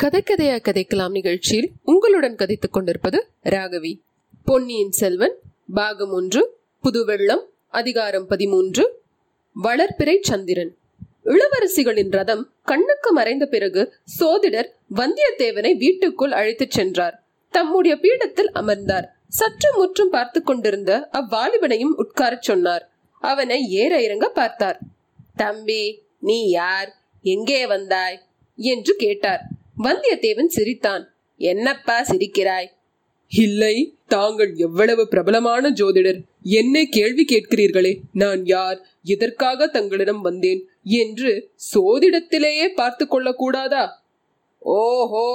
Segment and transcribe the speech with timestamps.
[0.00, 4.00] கதை கதையா கதைக்கலாம் நிகழ்ச்சியில் உங்களுடன் கதைத்துக் கொண்டிருப்பது ராகவி.
[4.44, 5.34] பொன்னியின் செல்வன்
[5.74, 9.02] பாகம் ஒன்று புதுவெள்ளம் அதிகாரம் பதிமூன்று
[9.62, 10.76] வளர்பிறை சந்திரன்.
[11.24, 17.24] இளவரசிகளின் ரதம் கண்ணுக்கு மறைந்த பிறகு சோதிடர் வந்தியத்தேவனை வீட்டுக்குள் அழைத்துச் சென்றார்.
[17.50, 19.16] தம்முடைய பீடத்தில் அமர்ந்தார்.
[19.28, 22.90] சற்று முற்றும் பார்த்து கொண்டிருந்த அவ்வாலிபனையும் உட்காரச் சொன்னார்.
[23.20, 24.80] அவனை ஏற இறங்க பார்த்தார்.
[25.36, 26.96] தம்பி நீ யார்?
[27.22, 28.20] எங்கே வந்தாய்?
[28.56, 29.58] என்று கேட்டார்.
[29.84, 31.04] வந்தியத்தேவன் சிரித்தான்.
[31.40, 32.68] என்னப்பா சிரிக்கிறாய்?
[33.32, 33.74] இல்லை
[34.06, 36.18] தாங்கள் எவ்வளவு பிரபலமான ஜோதிடர்.
[36.42, 38.78] என்னை கேள்வி கேட்கிறீர்களே நான் யார்?
[39.04, 40.60] எதற்காக தங்களிடம் வந்தேன்?
[40.84, 41.30] என்று
[41.74, 43.84] சோதிடத்திலேயே பார்த்து கொள்ளக்கூடாதா?
[44.58, 45.28] ஓஹோ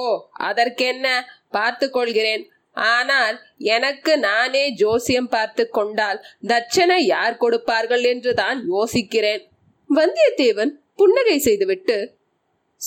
[0.48, 1.06] அதற்கென்ன?
[1.50, 2.44] பார்த்து கொள்கிறேன்.
[2.72, 9.42] ஆனால் எனக்கு நானே ஜோசியம் பார்த்து கொண்டால் தட்சணை யார் கொடுப்பார்கள் என்று தான் யோசிக்கிறேன்.
[9.90, 11.96] வந்தியத்தேவன் புன்னகை செய்துவிட்டு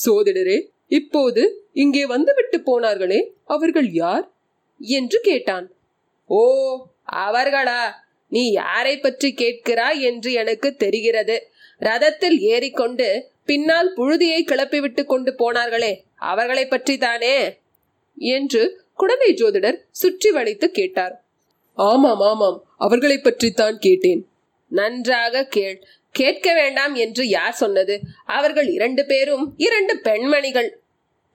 [0.05, 0.57] சோதிடரே
[0.89, 4.25] இப்போது இங்கே வந்துவிட்டு போனார்களே அவர்கள் யார்?
[4.81, 5.67] என்று கேட்டான்.
[6.29, 6.41] ஓ
[7.13, 7.81] அவர்களா?
[8.27, 11.37] நீ யாரை பற்றி கேட்கிறாய் என்று எனக்கு தெரிகிறது.
[11.79, 13.07] ரதத்தில் ஏறிக்கொண்டு
[13.45, 17.35] பின்னால் புழுதியை கிளப்பிவிட்டு கொண்டு போனார்களே அவர்களை பற்றி தானே
[18.17, 21.15] என்று குழந்தை ஜோதிடர் சுற்றி வளைத்து கேட்டார்.
[21.73, 24.27] ஆமாம் ஆமாம் அவர்களை பற்றித்தான் கேட்டேன்.
[24.71, 25.77] நன்றாக கேள்
[26.11, 28.01] கேட்க வேண்டாம் என்று யார் சொன்னது?
[28.25, 30.79] அவர்கள் இரண்டு பேரும் இரண்டு பெண்மணிகள்.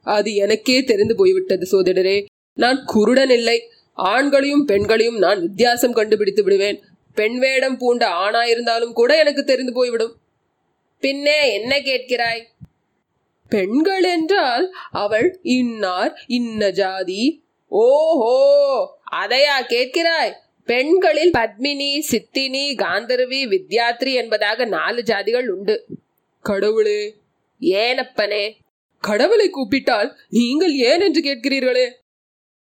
[0.02, 2.24] அது எனக்கே தெரிந்து போய்விட்டது சோதிடரே.
[2.54, 3.68] நான் குருடன் இல்லை.
[3.96, 6.82] ஆண்களையும் பெண்களையும் நான் வித்தியாசம் கண்டுபிடித்து விடுவேன்.
[7.14, 10.16] பெண் வேடம் பூண்ட ஆணாயிருந்தாலும் கூட எனக்கு தெரிந்து போய்விடும்.
[11.00, 12.42] பின்னே என்ன கேட்கிறாய்?
[13.48, 17.44] பெண்கள் என்றால் அவள் இன்னார் இன்ன ஜாதி.
[17.68, 20.32] ஓஹோ அதையா கேட்கிறாய்?
[20.64, 25.84] பெண்களில் பத்மினி சித்தினி காந்தர்வி வித்யாத்ரி என்பதாக நாலு ஜாதிகள் உண்டு.
[26.42, 27.14] கடவுளே.
[27.60, 28.52] ஏனப்பனே.
[29.00, 31.90] கடவுளை கூப்பிட்டால் நீங்கள் ஏன் என்று கேட்கிறீர்களே?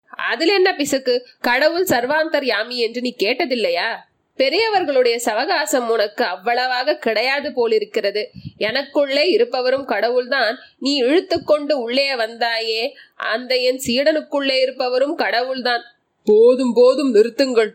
[0.07, 1.19] அதில் என்ன பிசுக்கு?
[1.39, 3.97] கடவுள் சர்வாந்தர் யாமி என்று நீ கேட்டதில்லையா?
[4.35, 8.31] பெரியவர்களுடைய சவகாசம் உனக்கு அவ்வளவாக கிடையாது போலிருக்கிறது.
[8.59, 10.57] எனக்குள்ளே இருப்பவரும் கடவுள்தான்.
[10.79, 12.89] நீ இழுத்துக்கொண்டு உள்ளே வந்தாயே.
[13.15, 15.81] அந்த என் சீடனுக்குள்ளே இருப்பவரும் கடவுள்தான்.
[16.25, 17.71] போதும் போதும் நிறுத்துங்கள்.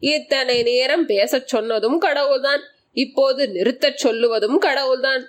[0.00, 2.62] இத்தனை நேரம் பேசச் சொன்னதும் கடவுள்தான்.
[2.92, 5.22] இப்போது நிறுத்தச் சொல்லுவதும் கடவுள்தான்.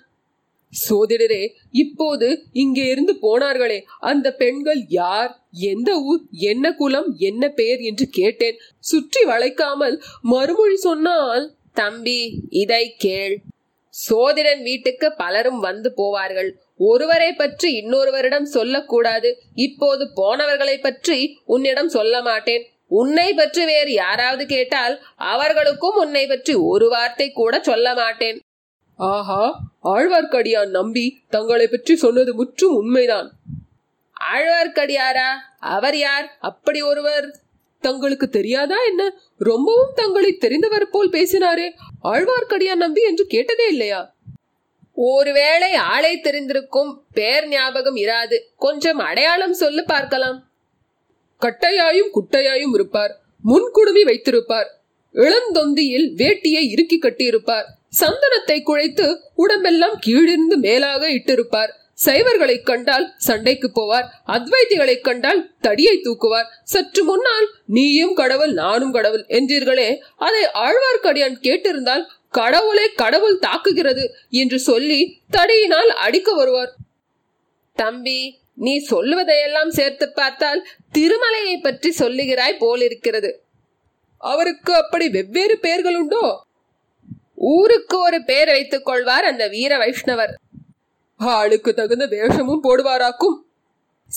[0.89, 8.07] சோதிடரே இப்போது இங்கே இருந்து போனார்களே அந்த பெண்கள் யார் எந்த ஊர் என்ன குலம் என்ன பெயர் என்று
[8.09, 8.57] கேட்டேன்.
[8.79, 13.35] சுற்றி வளைக்காமல் மறுமொழி சொன்னால் தம்பி இதை கேள்.
[13.89, 16.51] சோதிடன் வீட்டுக்கு பலரும் வந்து போவார்கள்.
[16.77, 19.41] ஒருவரை பற்றி இன்னொருவரிடம் சொல்லக்கூடாது.
[19.55, 22.63] இப்போது போனவர்களை பற்றி உன்னிடம் சொல்ல மாட்டேன்.
[22.99, 28.39] உன்னை பற்றி வேறு யாராவது கேட்டால் அவர்களுக்கும் உன்னை பற்றி ஒரு வார்த்தை கூட சொல்ல மாட்டேன்.
[28.95, 29.43] ஆஹா
[29.83, 33.29] ஆழ்வார்க்கடியான் நம்பி தங்களை பற்றி சொன்னது முற்றும் உண்மைதான்.
[34.33, 35.29] ஆழ்வார்க்கடியாரா
[35.59, 36.37] அவர் யார்?
[36.39, 37.27] அப்படி ஒருவர்.
[37.79, 39.03] தங்களுக்கு தெரியாதா என்ன?
[39.37, 41.67] ரொம்பவும் தங்களை தெரிந்தவர் போல் பேசினாரே
[42.03, 44.01] ஆழ்வார்க்கடியான் நம்பி என்று கேட்டதே இல்லையா?
[44.93, 48.37] ஒருவேளை ஆளை தெரிந்திருக்கும் பேர் ஞாபகம் இராது.
[48.55, 50.50] கொஞ்சம் அடையாளம் சொல்லு பார்க்கலாம்.
[51.41, 53.19] கட்டையாயும் குட்டையாயும் இருப்பார்.
[53.45, 54.69] முன்குடுமி வைத்திருப்பார்.
[55.13, 57.63] இளந்தொந்தியில் வேட்டியை இறுக்கி கட்டியிருப்பார்.
[57.99, 61.71] சந்தனத்தை குழைத்து உடம்பெல்லாம் கீழிருந்து மேலாக இட்டிருப்பார்.
[62.05, 64.07] சைவர்களை கண்டால் சண்டைக்கு போவார்.
[64.27, 66.47] அத்வைத்திகளை கண்டால் தடியை தூக்குவார்.
[66.63, 69.97] சற்று முன்னால் நீயும் கடவுள் நானும் கடவுள் என்றீர்களே.
[70.17, 76.73] அதை ஆழ்வார்க்கடியான் கேட்டிருந்தால் கடவுளை கடவுள் தாக்குகிறது என்று சொல்லி தடியினால் அடிக்க வருவார்.
[77.73, 83.43] தம்பி நீ சொல்லுவதையெல்லாம் சேர்த்து பார்த்தால் திருமலையை பற்றி சொல்லுகிறாய் போலிருக்கிறது.
[84.17, 86.43] அவருக்கு அப்படி வெவ்வேறு பெயர்கள் உண்டோ?
[87.35, 90.33] ஊருக்கு ஒரு பெயர் வைத்துக் கொள்வார் அந்த வீர வைஷ்ணவர்.
[91.17, 93.37] ஆளுக்கு தகுந்த வேஷமும் போடுவாராக்கும்.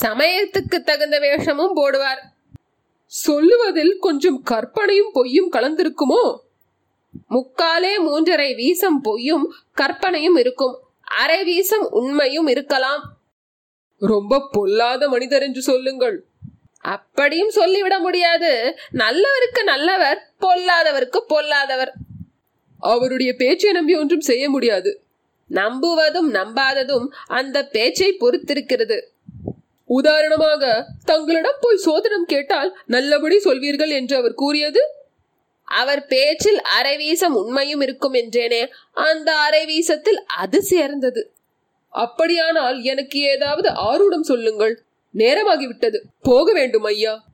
[0.03, 2.23] சமயத்துக்கு தகுந்த வேஷமும் போடுவார்.
[3.06, 6.38] சொல்லுவதில் கொஞ்சம் கற்பனையும் பொய்யும் கலந்திருக்குமோ?
[7.31, 10.79] முக்காலே மூன்றரை வீசம் பொய்யும் கற்பனையும் இருக்கும்.
[11.02, 13.13] அரை வீசம் உண்மையும் இருக்கலாம்.
[14.06, 16.25] ரொம்ப பொல்லாத மனிதர் என்று சொல்லுங்கள்.
[16.81, 18.77] அப்படியும் சொல்லிவிட முடியாது.
[18.93, 21.93] நல்லவருக்கு நல்லவர் பொல்லாதவருக்கு பொல்லாதவர்.
[22.79, 25.03] அவருடைய பேச்சை நம்பி ஒன்றும் செய்ய முடியாது.
[25.51, 29.01] நம்புவதும் நம்பாததும் அந்த பேச்சை பொறுத்திருக்கிறது.
[29.85, 34.95] உதாரணமாக தங்களிடம் போய் சோதனம் கேட்டால் நல்லபடி சொல்வீர்கள் என்று அவர் கூறியது
[35.65, 41.34] அவர் பேச்சில் அரைவீசம் உண்மையும் இருக்கும் என்றேனே அந்த அரைவீசத்தில் அது சேர்ந்தது.
[41.94, 44.75] அப்படியானால் எனக்கு ஏதாவது ஆரூடம் சொல்லுங்கள்.
[45.14, 45.99] நேரமாகிவிட்டது.
[46.23, 47.25] போக வேண்டும் ஐயா.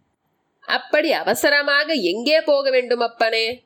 [0.61, 3.63] அப்படி அவசரமாக எங்கே போக வேண்டும் அப்பனே?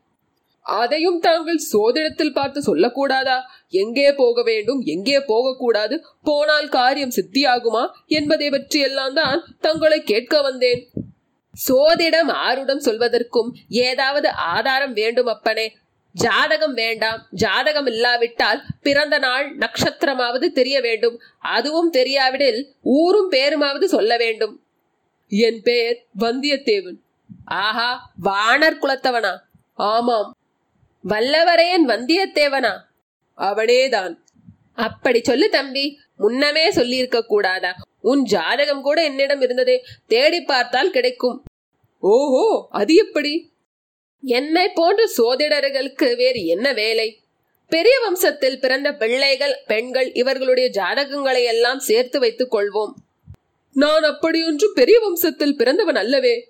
[0.66, 3.40] அதையும் தாங்கள் சோதிடத்தில் பார்த்து சொல்லக்கூடாதா?
[3.68, 6.04] எங்கே போக வேண்டும் எங்கே போகக்கூடாது?
[6.22, 7.90] போனால் காரியம் சித்தியாகுமா?
[8.06, 10.82] என்பதை பற்றியெல்லாம் தான் தங்களை கேட்க வந்தேன்.
[11.68, 15.76] சோதிடம் ஆருடம் சொல்வதற்கும் ஏதாவது ஆதாரம் வேண்டும் அப்பனே.
[16.14, 17.26] ஜாதகம் வேண்டாம்.
[17.30, 21.20] ஜாதகம் இல்லாவிட்டால் பிறந்த நாள் நட்சத்திரமாவது தெரிய வேண்டும்.
[21.38, 24.62] அதுவும் தெரியாவிடில் ஊரும் பேருமாவது சொல்ல வேண்டும்.
[25.28, 26.96] என் பெயர் வந்தியத்தேவன்.
[27.44, 29.38] ஆஹா வானர் குலத்தவனா?
[29.74, 30.36] ஆமாம்.
[31.08, 32.78] வல்லவரையன் வந்தியத்தேவனா?
[33.38, 34.16] அவனேதான்.
[34.74, 36.00] அப்படி சொல்லு தம்பி.
[36.16, 37.74] முன்னமே சொல்லியிருக்க கூடாதா?
[38.00, 39.84] உன் ஜாதகம் கூட என்னிடம் இருந்ததே.
[40.06, 41.42] தேடி பார்த்தால் கிடைக்கும்.
[41.98, 43.53] ஓஹோ அது எப்படி?
[44.26, 47.20] என்னை போன்ற சோதிடர்களுக்கு வேறு என்ன வேலை?
[47.68, 52.92] பெரிய வம்சத்தில் பிறந்த பிள்ளைகள் பெண்கள் இவர்களுடைய ஜாதகங்களை எல்லாம் சேர்த்து வைத்துக் கொள்வோம்.
[53.72, 56.48] நான் அப்படியொன்றும் பெரிய வம்சத்தில் பிறந்தவன் அல்லவே.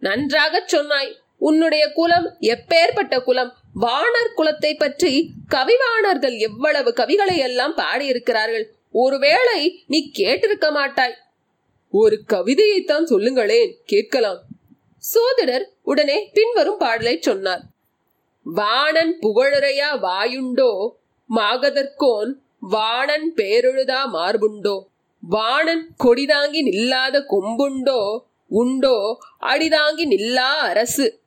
[0.00, 3.54] நன்றாகச் சொன்னாய் உன்னுடைய குலம் எப்பேற்பட்ட குலம்?
[3.80, 8.64] வானர் குலத்தை பற்றி கவிவாணர்கள் எவ்வளவு கவிகளை எல்லாம் பாடியிருக்கிறார்கள்?
[8.92, 11.16] ஒருவேளை நீ கேட்டிருக்க மாட்டாய்.
[11.90, 14.42] ஒரு கவிதையைத்தான் சொல்லுங்களேன் கேட்கலாம்.
[14.98, 17.62] சோதிடர் உடனே பின்வரும் பாடலை சொன்னார்.
[18.42, 20.90] வாணன் புகழுரையா வாயுண்டோ?
[21.36, 24.82] மாகதற்கோன் வாணன் பேரெழுதா மார்புண்டோ?
[25.20, 28.18] வாணன் கொடிதாங்கி நில்லாத கொம்புண்டோ?
[28.48, 29.18] உண்டோ?
[29.40, 31.20] அடிதாங்கி நில்லா அரசு?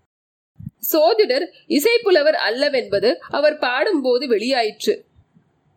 [0.79, 5.01] சோதிடர் இசைப்புலவர் அல்லவென்பது அவர் பாடும்போது வெளியாயிற்று.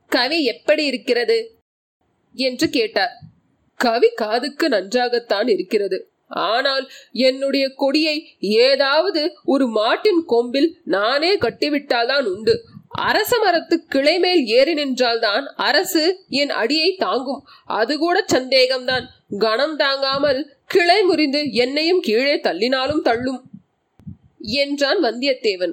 [0.08, 1.58] கவி எப்படி இருக்கிறது?
[2.34, 3.10] என்று கேட்டார்.
[3.76, 6.10] கவி காதுக்கு நன்றாகத்தான் இருக்கிறது.
[6.28, 12.64] ஆனால் என்னுடைய கொடியை ஏதாவது ஒரு மாட்டின் கொம்பில் நானே கட்டிவிட்டால்தான் உண்டு.
[12.88, 17.46] அரச மரத்து கிளை மேல் ஏறி நின்றால்தான் அரசு என் அடியை தாங்கும்.
[17.66, 19.04] அது கூட சந்தேகம்தான்.
[19.38, 23.42] கணம் தாங்காமல் கிளை முறிந்து என்னையும் கீழே தள்ளினாலும் தள்ளும்.
[24.38, 25.72] என்றான் வந்தியத்தேவன்.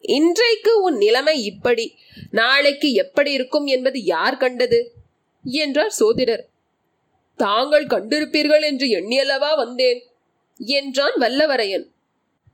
[0.00, 1.94] இன்றைக்கு உன் நிலைமை இப்படி.
[2.30, 4.92] நாளைக்கு எப்படி இருக்கும் என்பது யார் கண்டது?
[5.42, 6.49] என்றார் சோதிடர்.
[7.44, 10.00] தாங்கள் கண்டிருப்பீர்கள் என்று எண்ணியல்லவா வந்தேன்
[10.60, 11.86] என்றான் வல்லவரையன்.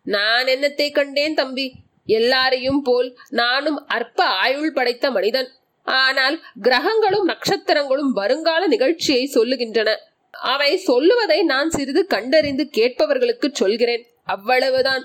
[0.06, 1.66] நான் என்னத்தை கண்டேன் தம்பி?
[2.08, 3.08] எல்லாரையும் போல்
[3.40, 5.48] நானும் அற்ப ஆயுள் படைத்த மனிதன்.
[5.86, 9.90] ஆனால் கிரகங்களும் நட்சத்திரங்களும் வருங்கால நிகழ்ச்சியை சொல்லுகின்றன.
[10.34, 14.04] அவை சொல்லுவதை நான் சிறிது கண்டறிந்து கேட்பவர்களுக்கு சொல்கிறேன்.
[14.24, 15.04] அவ்வளவுதான்.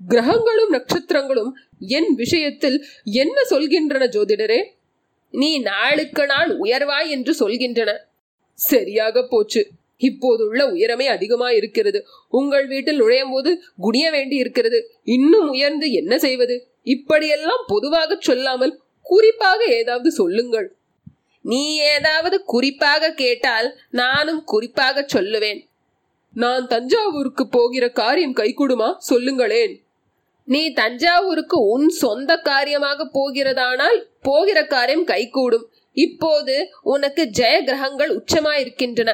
[0.00, 1.52] கிரகங்களும் நட்சத்திரங்களும்
[1.96, 2.76] என் விஷயத்தில்
[3.20, 4.60] என்ன சொல்கின்றன ஜோதிடரே?
[5.34, 7.90] நீ நாளுக்கு நாள் உயர்வாய் என்று சொல்கின்றன.
[8.58, 9.62] சரியாக போச்சு.
[9.96, 16.68] இப்போதுள்ள உயரமே அதிகமா இருக்கிறது உங்கள் வீட்டில் நுழையும் போது குனிய வேண்டி இருக்கிறது இன்னும் உயர்ந்து என்ன செய்வது?
[16.82, 20.76] இப்படியெல்லாம் பொதுவாக சொல்லாமல் குறிப்பாக ஏதாவது சொல்லுங்கள்.
[21.40, 25.60] நீ ஏதாவது குறிப்பாக கேட்டால் நானும் குறிப்பாக சொல்லுவேன்.
[26.34, 28.96] நான் தஞ்சாவூருக்கு போகிற காரியம் கைகூடுமா?
[28.98, 29.74] சொல்லுங்களேன்.
[30.44, 35.66] நீ தஞ்சாவூருக்கு உன் சொந்த காரியமாக போகிறதானால் போகிற காரியம் கைகூடும்.
[36.04, 36.54] இப்போது
[36.94, 39.10] உனக்கு ஜெய கிரகங்கள் உச்சமாயிருக்கின்றன.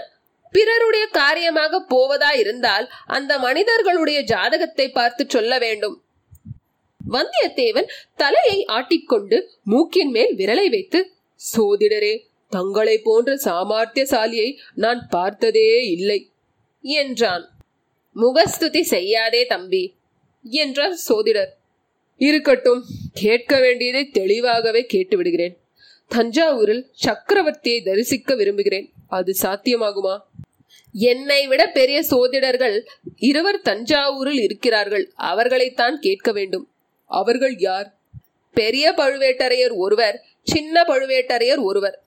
[0.55, 2.87] பிறருடைய காரியமாக போவதா இருந்தால்
[3.17, 5.97] அந்த மனிதர்களுடைய ஜாதகத்தை பார்த்து சொல்ல வேண்டும்.
[7.01, 11.01] வந்தியத்தேவன் தலையை ஆட்டிக்கொண்டு மூக்கின் மேல் விரலை வைத்து
[11.41, 12.15] சோதிடரே
[12.53, 15.67] தங்களை போன்ற சாமர்த்தியசாலியை நான் பார்த்ததே
[15.97, 16.21] இல்லை
[16.85, 17.45] என்றான்.
[18.17, 19.85] முகஸ்துதி செய்யாதே தம்பி
[20.45, 21.53] என்றார் சோதிடர்.
[22.21, 25.55] இருக்கட்டும் கேட்க வேண்டியதை தெளிவாகவே கேட்டு விடுகிறேன்
[26.11, 28.93] தஞ்சாவூரில் சக்கரவர்த்தியை தரிசிக்க விரும்புகிறேன்.
[29.09, 30.19] அது சாத்தியமாகுமா?
[30.93, 32.85] என்னை விட பெரிய சோதிடர்கள்
[33.17, 35.13] இருவர் தஞ்சாவூரில் இருக்கிறார்கள்.
[35.15, 36.69] அவர்களைத்தான் கேட்க வேண்டும்.
[37.07, 37.99] அவர்கள் யார்?
[38.53, 42.03] பெரிய பழுவேட்டரையர் ஒருவர் சின்ன பழுவேட்டரையர் ஒருவர்.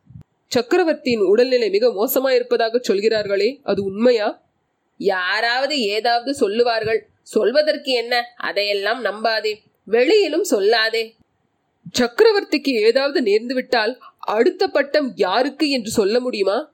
[0.47, 4.45] சக்கரவர்த்தியின் உடல்நிலை மிக மோசமா இருப்பதாக சொல்கிறார்களே அது உண்மையா?
[4.97, 7.07] யாராவது ஏதாவது சொல்லுவார்கள்.
[7.21, 8.33] சொல்வதற்கு என்ன?
[8.37, 9.55] அதையெல்லாம் நம்பாதே.
[9.83, 11.16] வெளியிலும் சொல்லாதே.
[12.00, 16.72] சக்கரவர்த்திக்கு ஏதாவது நேர்ந்து விட்டால் அடுத்த பட்டம் யாருக்கு என்று சொல்ல முடியுமா?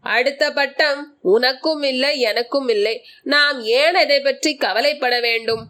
[0.00, 3.04] அடுத்த பட்டம் உனக்கும் இல்லை எனக்கும் இல்லை.
[3.22, 5.68] நாம் ஏன் அதை பற்றி கவலைப்பட வேண்டும்?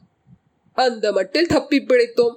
[0.75, 2.37] அந்த மட்டில் தப்பி பிழைத்தோம்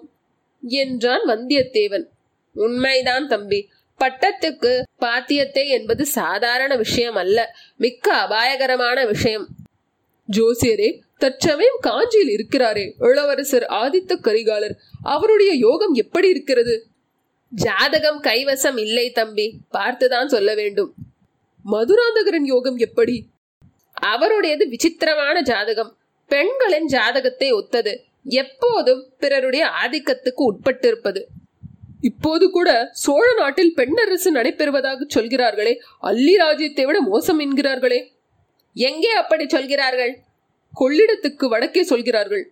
[0.61, 2.05] என்றான் வந்தியத்தேவன்.
[2.53, 3.69] உண்மைதான் தம்பி.
[3.99, 7.55] பட்டத்துக்கு பாத்தியத்தை என்பது சாதாரண விஷயம் அல்ல.
[7.77, 9.47] மிக்க அபாயகரமான விஷயம்.
[10.31, 12.95] ஜோசியரே தற்சமயம் காஞ்சியில் இருக்கிறாரே.
[12.99, 16.87] இளவரசர் ஆதித்த கரிகாலர் அவருடைய யோகம் எப்படி இருக்கிறது?
[17.49, 20.93] ஜாதகம் கைவசம் இல்லை தம்பி பார்த்துதான் சொல்ல வேண்டும்.
[21.71, 23.27] மதுராந்தகரின் யோகம் எப்படி?
[23.93, 25.97] அவருடையது விசித்திரமான ஜாதகம்.
[26.27, 28.03] பெண்களின் ஜாதகத்தை ஒத்தது.
[28.23, 31.23] எப்போதும் பிறருடைய ஆதிக்கத்துக்கு உட்பட்டிருப்பது.
[32.01, 38.07] இப்போது கூட சோழ நாட்டில் பெண்ணரசு நடைபெறுவதாக சொல்கிறார்களே அல்லி ராஜ்யத்தை விட மோசம் என்கிறார்களே.
[38.73, 40.19] எங்கே அப்படி சொல்கிறார்கள்?
[40.79, 42.45] கொள்ளிடத்துக்கு வடக்கே சொல்கிறார்கள்.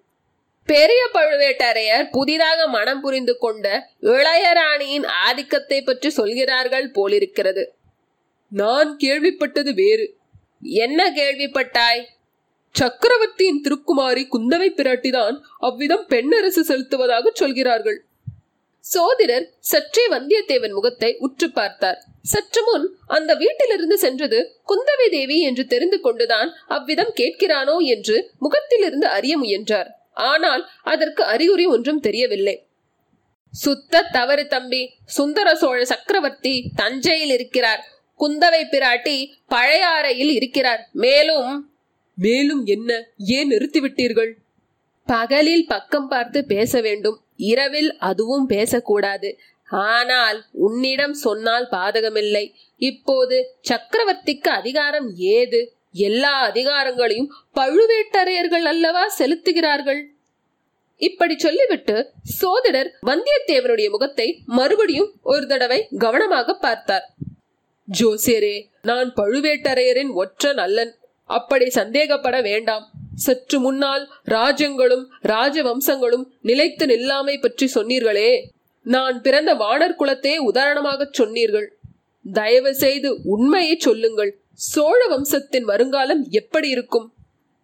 [0.65, 7.74] பெரிய பழுவேட்டரையர் புதிதாக மனம் புரிந்து கொண்ட இளையராணியின் ஆதிக்கத்தை பற்றி சொல்கிறார்கள் போலிருக்கிறது.
[8.51, 10.17] நான் கேள்விப்பட்டது வேறு.
[10.62, 12.03] என்ன கேள்விப்பட்டாய்?
[12.75, 18.05] சக்கரவர்த்தியின் திருக்குமாரி குந்தவை பிராட்டிதான் அவ்விதம் பெண்ணரசு செலுத்துவதாக சொல்கிறார்கள்.
[18.86, 22.00] சோதிடர் சற்றே வந்தியத்தேவன் முகத்தை உற்று பார்த்தார்.
[22.22, 29.38] சற்று முன் அந்த வீட்டிலிருந்து சென்றது குந்தவை தேவி என்று தெரிந்து கொண்டுதான் அவ்விதம் கேட்கிறானோ என்று முகத்திலிருந்து அறிய
[29.38, 29.89] முயன்றார்.
[30.13, 32.56] ஆனால் அதற்கு அறிகுறி ஒன்றும் தெரியவில்லை.
[33.54, 37.84] சுத்த தவறு தம்பி சுந்தர சோழ சக்கரவர்த்தி தஞ்சையில் இருக்கிறார்.
[38.20, 39.18] குந்தவை பிராட்டி
[39.50, 40.89] பழையாறையில் இருக்கிறார்.
[40.92, 41.51] மேலும்
[42.18, 42.89] மேலும் என்ன?
[43.18, 44.32] ஏன் நிறுத்திவிட்டீர்கள்?
[45.07, 47.17] பகலில் பக்கம் பார்த்து பேச வேண்டும்.
[47.35, 49.29] இரவில் அதுவும் பேசக்கூடாது.
[49.88, 52.45] ஆனால் உன்னிடம் சொன்னால் பாதகமில்லை.
[52.77, 53.38] இப்போது
[53.69, 55.59] சக்கரவர்த்திக்கு அதிகாரம் ஏது?
[56.07, 60.01] எல்லா அதிகாரங்களையும் பழுவேட்டரையர்கள் அல்லவா செலுத்துகிறார்கள்?
[61.01, 61.95] இப்படி சொல்லிவிட்டு
[62.41, 67.05] சோதிடர் வந்தியத்தேவனுடைய முகத்தை மறுபடியும் ஒரு தடவை கவனமாக பார்த்தார்.
[67.88, 70.93] ஜோசியரே நான் பழுவேட்டரையரின் ஒற்ற நல்லன்
[71.29, 72.85] அப்படி சந்தேகப்பட வேண்டாம்.
[73.15, 78.41] சற்று முன்னால் ராஜ்யங்களும் ராஜவம்சங்களும் நிலைத்து நில்லாமை பற்றி சொன்னீர்களே.
[78.84, 81.77] நான் பிறந்த வானர் குலத்தே உதாரணமாகச் சொன்னீர்கள்.
[82.34, 84.39] தயவு செய்து உண்மையை சொல்லுங்கள்.
[84.53, 87.13] சோழ வம்சத்தின் வருங்காலம் எப்படி இருக்கும்?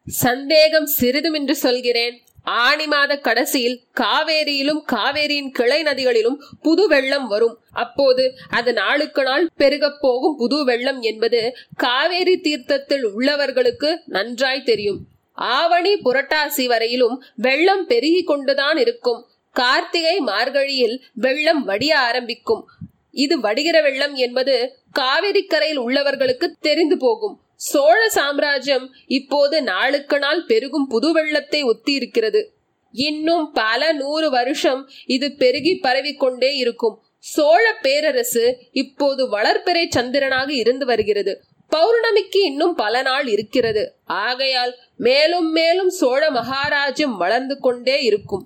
[0.08, 2.22] சந்தேகம் சிறிதுமென்று சொல்கிறேன்.
[2.43, 7.58] ஆணி மாத கடைசியில் காவேரியிலும் காவேரியின் கிளை நதிகளிலும் புது வெள்ளம் வரும்.
[7.72, 15.08] அப்போது அது நாளுக்கு நாள் பெருகப் போகும் புது வெள்ளம் என்பது காவேரி தீர்த்தத்தில் உள்ளவர்களுக்கு நன்றாய் தெரியும்.
[15.41, 19.27] ஆவணி புரட்டாசி வரையிலும் வெள்ளம் பெருகி கொண்டுதான் இருக்கும்.
[19.55, 22.63] கார்த்திகை மார்கழியில் வெள்ளம் வடிய ஆரம்பிக்கும்.
[23.12, 24.55] இது வடிகிற வெள்ளம் என்பது
[24.91, 27.39] காவிரி கரையில் உள்ளவர்களுக்கு தெரிந்து போகும்.
[27.55, 32.53] சோழ சாம்ராஜ்யம் இப்போது நாளுக்கு நாள் பெருகும் புது வெள்ளத்தை ஒத்தி இருக்கிறது
[32.93, 37.01] இன்னும் பல நூறு வருஷம் இது பெருகி பரவிக்கொண்டே இருக்கும்.
[37.17, 41.33] சோழ பேரரசு இப்போது வளர்பிறை சந்திரனாக இருந்து வருகிறது.
[41.75, 43.84] பௌர்ணமிக்கு இன்னும் பல நாள் இருக்கிறது.
[44.06, 48.46] ஆகையால் மேலும் மேலும் சோழ மகாராஜ்யம் வளர்ந்து கொண்டே இருக்கும்.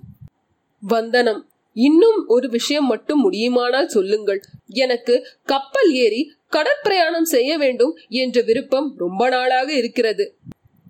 [0.80, 1.42] வந்தனம்
[1.76, 4.40] இன்னும் ஒரு விஷயம் மட்டும் முடியுமானால் சொல்லுங்கள்.
[4.68, 5.14] எனக்கு
[5.44, 10.36] கப்பல் ஏறி கடற்பிரயாணம் செய்ய வேண்டும் என்ற விருப்பம் ரொம்ப நாளாக இருக்கிறது.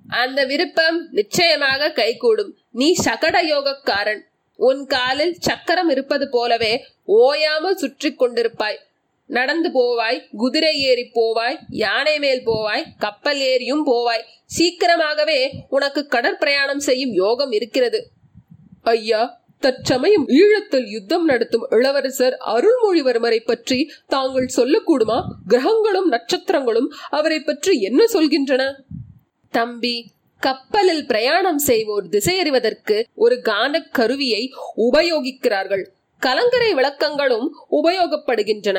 [0.08, 2.52] அந்த விருப்பம் நிச்சயமாக கைகூடும்.
[2.70, 4.22] நீ சகட யோகக்காரன்.
[4.58, 8.78] உன் காலில் சக்கரம் இருப்பது போலவே ஓயாமல் சுற்றி கொண்டிருப்பாய்.
[9.26, 14.22] நடந்து போவாய் குதிரை ஏறி போவாய் யானை மேல் போவாய் கப்பல் ஏறியும் போவாய்.
[14.44, 18.10] சீக்கிரமாகவே உனக்கு கடற்பிரயாணம் செய்யும் யோகம் இருக்கிறது.
[18.82, 25.22] ஐயா தற்சமயம் ஈழத்தில் யுத்தம் நடத்தும் இளவரசர் அருள்மொழிவர்மரை பற்றி தாங்கள் சொல்லக்கூடுமா?
[25.48, 28.72] கிரகங்களும் நட்சத்திரங்களும் அவரை பற்றி என்ன சொல்கின்றன?
[29.50, 35.84] தம்பி கப்பலில் பிரயாணம் செய்வோர் திசையறிவதற்கு ஒரு கான கருவியை உபயோகிக்கிறார்கள்.
[36.18, 38.78] கலங்கரை விளக்கங்களும் உபயோகப்படுகின்றன.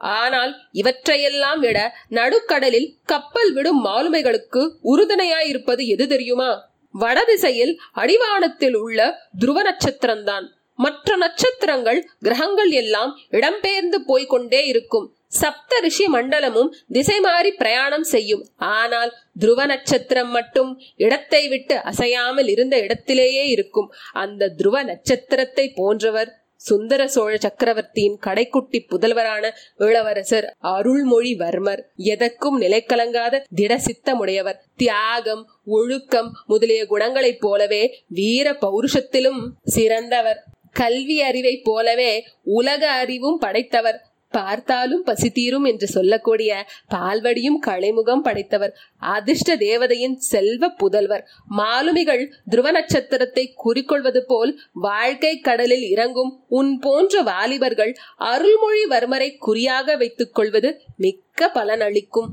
[0.00, 6.50] ஆனால் இவற்றையெல்லாம் விட நடுக்கடலில் கப்பல் விடும் மாலுமைகளுக்கு உறுதுணையாயிருப்பது எது தெரியுமா?
[6.94, 9.00] வடதிசையில் அடிவானத்தில் உள்ள
[9.38, 10.46] துருவ நட்சத்திரம்தான்.
[10.74, 15.06] மற்ற நட்சத்திரங்கள் கிரகங்கள் எல்லாம் இடம்பெயர்ந்து போய்கொண்டே இருக்கும்.
[15.28, 18.42] சப்த ரிஷி மண்டலமும் திசை மாறி பிரயாணம் செய்யும்.
[18.56, 23.88] ஆனால் துருவ நட்சத்திரம் மட்டும் இடத்தை விட்டு அசையாமல் இருந்த இடத்திலேயே இருக்கும்.
[24.12, 34.60] அந்த துருவ நட்சத்திரத்தை போன்றவர் சுந்தர சோழ சக்கரவர்த்தியின் கடைக்குட்டி புதல்வரான இளவரசர் அருள்மொழிவர்மர் எதற்கும் நிலைக்கலங்காத திட சித்தமுடையவர்
[34.76, 40.44] தியாகம் ஒழுக்கம் முதலிய குணங்களைப் போலவே வீர பௌருஷத்திலும் சிறந்தவர்.
[40.72, 44.05] கல்வி அறிவைப் போலவே உலக அறிவும் படைத்தவர்.
[44.30, 46.50] பார்த்தாலும் பசி தீரும் என்று சொல்லக்கூடிய
[46.94, 48.72] பால்வடியும் கலைமுகம் படைத்தவர்.
[48.98, 51.24] அதிர்ஷ்ட தேவதையின் செல்வ புதல்வர்.
[51.58, 57.94] மாலுமிகள் துருவ நட்சத்திரத்தை குறிக்கொள்வது போல் வாழ்க்கை கடலில் இறங்கும் உன் போன்ற வாலிபர்கள்
[58.32, 62.30] அருள்மொழிவர்மரை குறியாக வைத்துக் கொள்வது மிக்க பலனளிக்கும்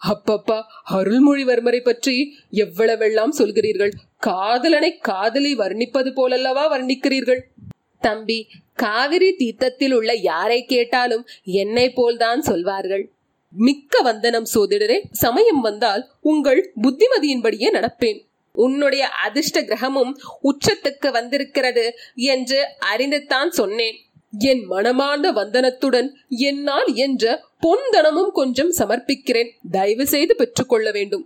[0.00, 0.56] அப்பப்பா
[0.90, 2.14] அருள்மொழிவர்மரை பற்றி
[2.54, 3.92] எவ்வளவெல்லாம் சொல்கிறீர்கள்?
[4.16, 7.40] காதலனை காதலி வர்ணிப்பது போலல்லவா வர்ணிக்கிறீர்கள்?
[8.06, 8.38] தம்பி
[8.82, 11.24] காவிரி தீர்த்தத்தில் உள்ள யாரை கேட்டாலும்
[11.60, 13.04] என்னை போல்தான் சொல்வார்கள்.
[13.52, 18.20] மிக்க வந்தனம் சோதிடரே சமயம் வந்தால் உங்கள் புத்திமதியின்படியே நடப்பேன்.
[18.54, 20.12] உன்னுடைய அதிர்ஷ்ட கிரகமும்
[20.50, 21.84] உச்சத்துக்கு வந்திருக்கிறது
[22.32, 22.58] என்று
[22.92, 23.96] அறிந்துத்தான் சொன்னேன்.
[24.50, 26.08] என் மனமார்ந்த வந்தனத்துடன்
[26.48, 27.24] என்னால் என்ற
[27.64, 29.50] பொன்தனமும் கொஞ்சம் சமர்ப்பிக்கிறேன்.
[29.76, 31.24] தயவு செய்து பெற்றுக்கொள்ள வேண்டும்.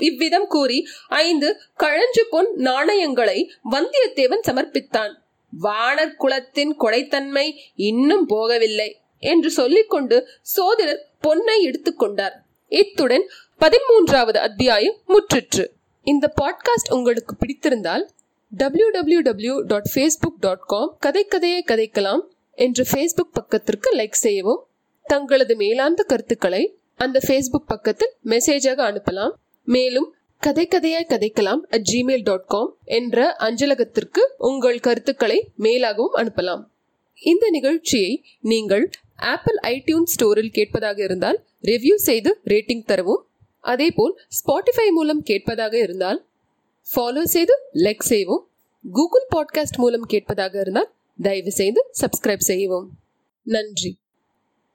[0.00, 0.78] இவ்விதம் கூறி
[1.20, 1.48] ஐந்து
[1.82, 3.38] கழஞ்சு பொன் நாணயங்களை
[3.70, 5.14] வந்தியத்தேவன் சமர்ப்பித்தான்.
[5.62, 12.34] வானர் குலத்தின் கொடைத்தன்மை இன்னும் போகவில்லை என்று சொல்லிக்கொண்டு சோதரர் பொன்னை எடுத்துக்கொண்டார்
[12.68, 13.28] இத்துடன்
[13.60, 15.66] பதிமூன்றாவது அத்தியாயம் முற்றிற்று.
[16.02, 18.08] இந்த பாட்காஸ்ட் உங்களுக்கு பிடித்திருந்தால்
[18.50, 22.20] W W W dot Facebook dot com கதை கதையை கதைக்கலாம்
[22.52, 24.66] என்ற ஃபேஸ்புக் பக்கத்திற்கு லைக் செய்யவும்.
[25.02, 29.32] தங்களது மேலாந்த கருத்துக்களை அந்த ஃபேஸ்புக் பக்கத்தில் மெசேஜாக அனுப்பலாம்.
[29.64, 36.64] மேலும் கதை கதையாய் கதைக்கலாம் அட் ஜிமெயில் டாட் காம் என்ற அஞ்சலகத்திற்கு உங்கள் கருத்துக்களை மேலாகவும் அனுப்பலாம்.
[37.22, 43.26] இந்த நிகழ்ச்சியை நீங்கள் ஆப்பிள் ஐடியூன் ஸ்டோரில் கேட்பதாக இருந்தால் ரிவ்யூ செய்து ரேட்டிங் தரவும்.
[43.60, 46.26] அதேபோல் ஸ்பாட்டிஃபை மூலம் கேட்பதாக இருந்தால்
[46.94, 48.48] ஃபாலோ செய்து லைக் செய்வோம்
[48.92, 52.90] கூகுள் பாட்காஸ்ட் மூலம் கேட்பதாக இருந்தால் தயவு செய்து சப்ஸ்கிரைப் செய்யவும்.
[53.42, 53.96] நன்றி.